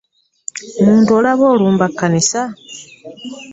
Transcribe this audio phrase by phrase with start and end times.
[0.81, 2.41] Omuntu olaba alumba kkanisa!